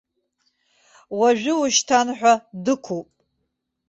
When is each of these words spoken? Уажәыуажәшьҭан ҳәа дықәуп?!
Уажәыуажәшьҭан 1.19 2.07
ҳәа 2.17 2.33
дықәуп?! 2.63 3.07